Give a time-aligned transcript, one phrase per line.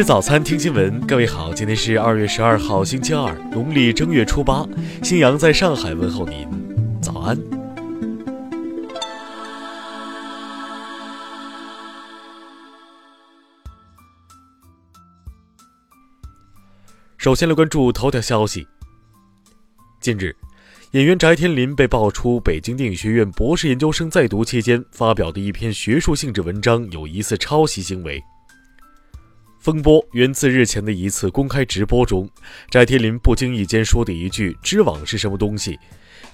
[0.00, 0.98] 吃早餐，听新闻。
[1.06, 4.66] 各位好，今天是二月十二号，星期二，农历正月初八。
[5.02, 6.48] 新阳在上海问候您，
[7.02, 7.36] 早安。
[17.18, 18.66] 首先来关注头条消息。
[20.00, 20.34] 近日，
[20.92, 28.18] 演员翟天临被爆出北京电影学院博士研究生在读期间发表的一篇学术性质文章有疑似抄袭行为。
[29.70, 32.28] 风波源自日前的一次公开直播中，
[32.72, 35.78] 翟天临不经意间说的一句“知网是什么东西”。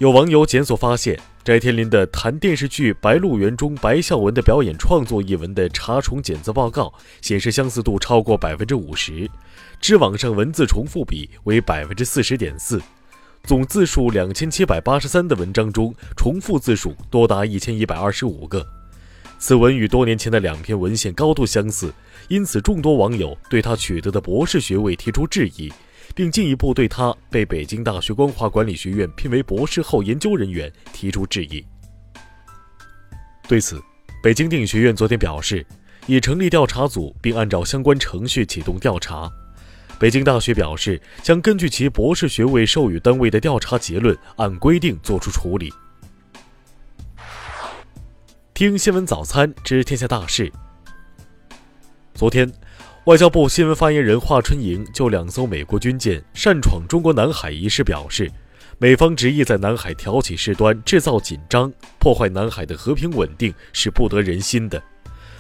[0.01, 9.31] 有网友检索发现，翟天临的谈电视剧《白鹿原》中白孝文的表演创作一文的查重检测报告显示相似度超过百分之五十，
[9.83, 12.81] 知网上文字重复比为百分之四十点四，
[13.43, 18.67] 总字数两千七百八十三的文章中，重复字数多达一千一百二十五个。
[19.39, 21.93] 此文与多年前的两篇文献高度相似，
[22.29, 25.73] 因此众多网友对他取得的博士学位提出质疑，
[26.15, 31.65] 并进一步对他被北京大学光华管理学院聘为博士后研究人员提出质疑。
[33.47, 33.81] 对此，
[34.23, 35.65] 北京电影学院昨天表示，
[36.07, 39.31] 已成立调查组，并按照相关程序启动调查。
[39.99, 45.73] 北京大学表示，将根据其博士学位授予单位的调查结论，按规定作出处理。
[48.57, 50.51] 听新闻早餐知天下大事。
[52.15, 52.51] 昨天，
[53.05, 58.33] 外交部新闻发言人华春莹就两艘美国军舰擅闯中国南海一事表示，
[58.79, 64.83] 美方执意在南海挑起事端、制造紧张、破坏南海的和平稳定是不得人心的。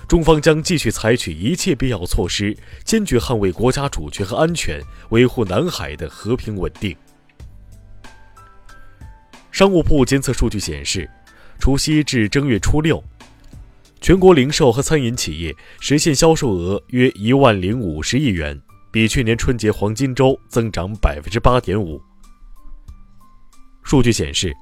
[0.06, 4.78] 中方将继续采取一切必要措施，坚决捍卫国家主权和安全，
[5.08, 6.94] 维护南海的和平稳定。
[9.50, 11.08] 商务部监测数据显示。
[11.58, 13.02] 除夕至正月初六，
[14.00, 18.60] 全国零售和餐饮企业实现销售额约一万零五十亿元，
[18.92, 22.00] 比去年春节黄金周增长百分之八点五。
[23.82, 24.54] 数据显示，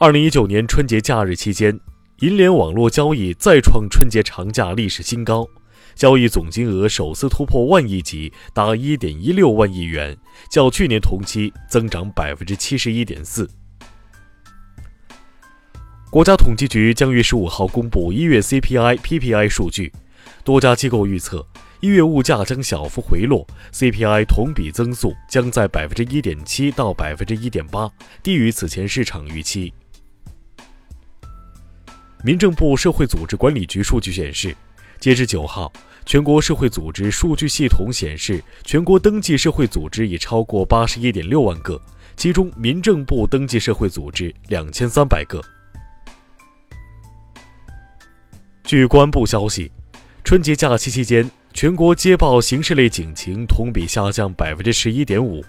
[0.00, 1.78] 二零一九年春节假日期间，
[2.20, 5.48] 银联网络交易再创春节长假历史新高，
[5.94, 10.16] 交易总金额首次突破万亿级，达一点一六万亿元，
[10.50, 13.48] 较去年同期增长百分之七十一点四。
[16.16, 19.92] 国家统计局将于十五号公布一月 CPI、PPI 数据，
[20.44, 21.46] 多家机构预测
[21.80, 27.86] 一月物价将小幅回落，CPI 同比增速将在百分之一点七到百分之一点八，
[28.22, 29.74] 低于此前市场预期。
[32.24, 34.56] 民政部社会组织管理局数据显示，
[34.98, 35.70] 截至九号，
[36.06, 41.78] 全国社会组织数据系统显示，全国登记社会组织已超过八十一点六万个，
[42.16, 45.44] 其中民政部登记社会组织两千三百个。
[48.66, 49.70] 据公安部消息，
[50.24, 55.40] 春节假期期间，全国接报刑事类警情同比下降百分之十一点五，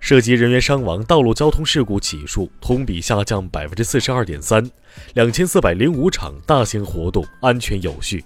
[0.00, 4.66] 涉及人员伤亡道路交通事故起数同比下降百分之四十二点三，
[5.12, 8.24] 两千四百零五场大型活动安全有序。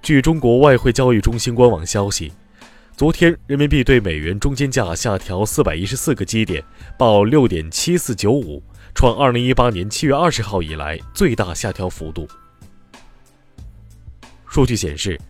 [0.00, 2.32] 据中国外汇交易中心官网消息，
[2.96, 6.62] 昨天人民币对美元中间价下调四百一十四个基点，
[6.96, 8.62] 报六点七四九五。
[8.94, 12.28] 创二零一八年七月二十号以来最大下调幅度。
[14.46, 15.20] 数据显示，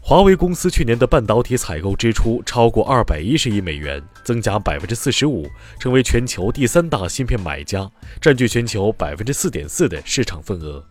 [0.00, 7.90] 华为公司去年的半导体采购支出超过二百一十亿美元，增加百分之四十五，成为全球第三大芯片买家，
[8.20, 10.84] 占据全球百分之四点四的市场份额。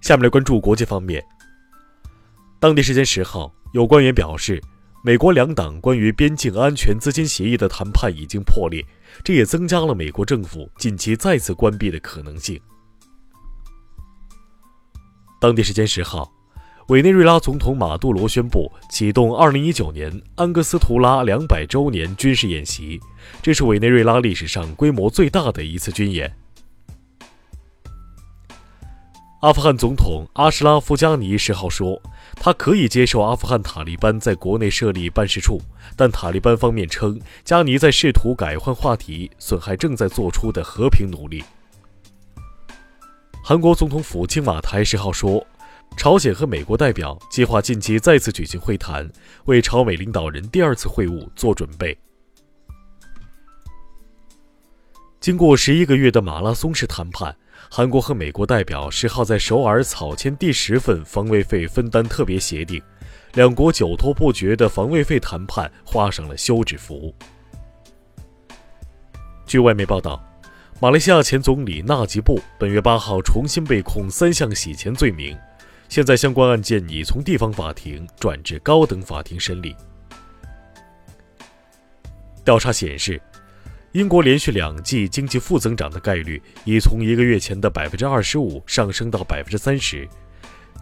[0.00, 1.22] 下面来关注国际方面。
[2.58, 4.60] 当地时间十号，有官员表示。
[5.04, 8.84] 美国两党关于边境安全资金协议的谈判已经破裂，
[9.24, 12.60] 这也增加了美国政府近期再次关闭的可能性。
[15.40, 16.32] 当地时间十号，
[16.88, 23.00] 委内瑞拉总统马杜罗宣布启动二零一九年安哥斯图拉两百周年军事演习，
[23.42, 26.34] 这是委内瑞拉历史上规模最大的一次军演。
[29.40, 32.02] 阿富汗总统阿什拉夫·加尼十号说，
[32.34, 35.60] 他可以接受阿富汗塔利班在国内设立办事处，
[35.94, 41.44] 但塔利班方面称，加尼在试图改换话题，损害正在做出的和平努力。
[43.44, 45.46] 韩国总统府青瓦台十号说，
[45.96, 49.08] 朝鲜和美国代表计划近期再次举行会谈，
[49.44, 51.96] 为朝美领导人第二次会晤做准备。
[55.20, 57.36] 经过十一个月的马拉松式谈判。
[57.70, 62.82] 韩国和美国代表十号在首尔草签第十份防卫费分担特别协定，
[63.34, 67.14] 两国久拖不决的防卫费谈判画上了休止符。
[69.46, 70.22] 据外媒报道，
[70.80, 75.36] 马来西亚前总理纳吉布本月八号重新被控三项洗钱罪名，
[75.88, 79.74] 现在相关案件已从地方法庭转至高等法庭审理。
[82.44, 83.20] 调查显示，
[83.98, 90.08] 英国连续两季经济负增长的概率已从一个月前的百分之二十五上升到百分之三十。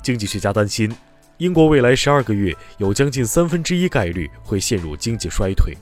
[0.02, 0.94] 经济学家担心，
[1.38, 5.74] 英国未来十二个月有将近三分之一概率会陷入经济衰退。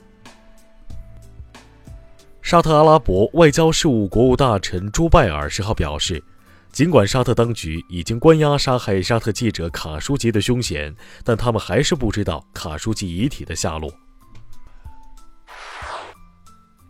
[2.41, 6.23] 沙特阿拉伯外交事务国务大臣朱拜尔十号表示。
[6.71, 10.93] 尽管沙特当局已经关押杀害沙特记者卡舒吉的凶嫌，
[11.23, 13.89] 但他们还是不知道卡舒吉遗体的下落。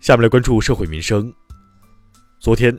[0.05, 1.33] 下面来关注社会民生。
[2.39, 2.77] 昨天，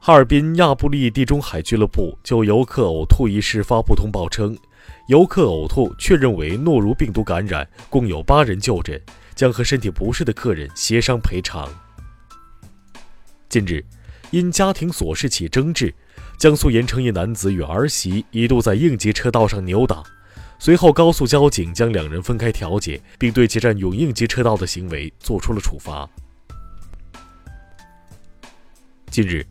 [0.00, 4.58] 哈尔滨亚布力地中海俱乐部就游客呕吐一事发布通报称，
[5.06, 9.00] 游客呕吐确认为诺如病毒感染，共有八人就诊，
[9.36, 11.68] 将和身体不适的客人协商赔偿。
[13.48, 13.84] 近日，
[14.32, 15.94] 因家庭琐事起争执。
[16.36, 20.02] 江苏盐城一男子与儿媳一度在应急车道上扭打，
[20.58, 26.10] 随后高速交警将两人分开调解，并对其占用应急车道的行为作出了处罚。
[29.16, 29.46] 近日，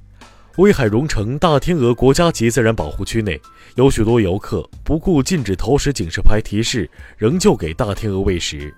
[0.57, 3.41] 威海荣成大天鹅国家级自然保护区内
[3.73, 8.71] 有许多游客不顾禁止投食警示牌提示，仍旧给大天鹅喂食。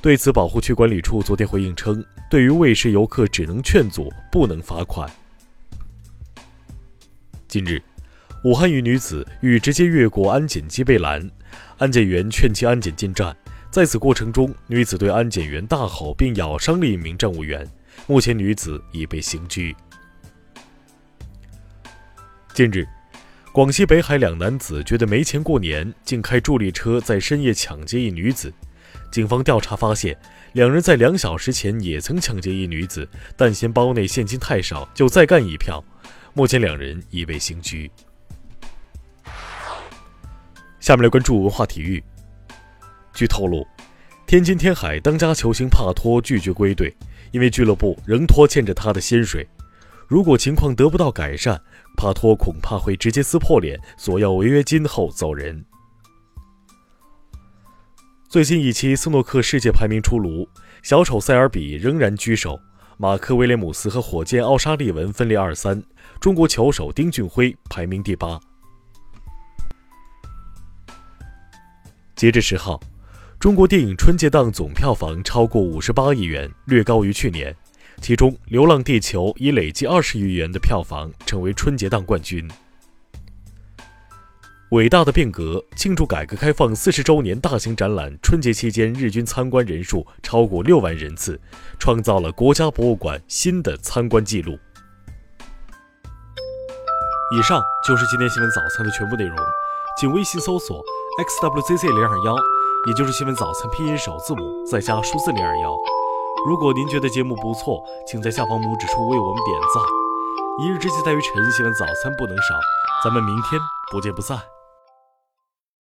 [0.00, 5.06] 对此，保护区管理处昨天回应称，对于喂食游客只能劝阻，不能罚款。
[7.46, 7.82] 近日，
[8.42, 11.30] 武汉一女子欲直接越过安检机被拦，
[11.76, 13.36] 安检员劝其安检进站。
[13.70, 17.70] 在此过程中，女子对安检员大吼并咬伤了一名站务员。
[18.06, 19.76] 目前，女子已被刑拘。
[22.54, 22.86] 近日，
[23.50, 28.52] 广西北海两男子觉得没钱过年，竟开助力车在深夜抢劫一女子。
[29.10, 30.14] 警方调查发现，
[30.52, 33.08] 两人在两小时前也曾抢劫一女子，
[33.38, 35.82] 但嫌包内现金太少，就再干一票。
[36.34, 37.90] 目前两人已被刑拘。
[40.78, 42.04] 下面来关注文化体育。
[43.14, 43.66] 据透露，
[44.26, 46.94] 天津天海当家球星帕托拒绝归队，
[47.30, 49.48] 因为俱乐部仍拖欠着他的薪水。
[50.06, 51.58] 如果情况得不到改善，
[51.96, 55.64] 帕托恐怕会直接撕破脸，索要违约金后走人。
[58.28, 60.48] 最新一期斯诺克世界排名出炉，
[60.82, 62.58] 小丑塞尔比仍然居首。
[62.98, 65.82] 马克·威廉姆斯和火箭奥沙利文分列二三，
[66.20, 68.40] 中国球手丁俊晖排名第八。
[72.14, 72.80] 截至十号，
[73.40, 77.54] 中国电影春节档总票房超过五十八亿元，略高于去年。
[78.02, 82.50] 其中，《流浪地球》以累计二十亿元的票房成为春节档冠军。
[84.72, 91.40] 伟大的变革庆祝改革开放四十周年大型展览，春节期间日均参观人数超过六万人次，
[91.78, 94.58] 创造了国家博物馆新的参观记录。
[97.38, 99.36] 以上就是今天新闻早餐的全部内容，
[99.96, 100.82] 请微信搜索
[101.20, 102.34] xwzc 零二幺，
[102.88, 105.72] 也就是新闻早餐拼音首字母再加数字零二幺。
[106.44, 109.82] 如果您觉得节目不错，请在下方拇指处为我们点赞。
[110.58, 112.58] 一日之计在于晨，新闻早餐不能少，
[113.04, 113.60] 咱们明天
[113.92, 114.36] 不见不散。